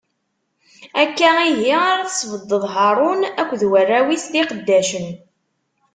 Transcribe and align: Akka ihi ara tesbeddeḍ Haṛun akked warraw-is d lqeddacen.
Akka 1.01 1.29
ihi 1.51 1.69
ara 1.89 2.07
tesbeddeḍ 2.09 2.63
Haṛun 2.75 3.21
akked 3.41 3.61
warraw-is 3.71 4.25
d 4.27 4.33
lqeddacen. 4.45 5.07